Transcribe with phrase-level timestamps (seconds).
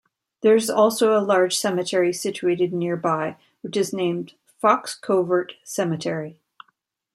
[0.41, 6.39] There is also a large cemetery situated nearby which is named Fox Covert Cemetery.